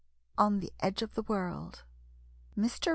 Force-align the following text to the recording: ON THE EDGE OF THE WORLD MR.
ON 0.35 0.61
THE 0.61 0.73
EDGE 0.79 1.03
OF 1.03 1.13
THE 1.13 1.21
WORLD 1.21 1.83
MR. 2.57 2.87